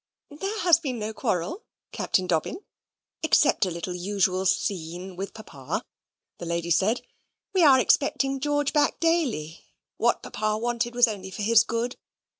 [0.31, 2.63] "There has been no quarrel, Captain Dobbin,
[3.21, 5.83] except a little usual scene with Papa,"
[6.39, 7.03] the lady said.
[7.53, 9.63] "We are expecting George back daily.
[9.97, 11.97] What Papa wanted was only for his good.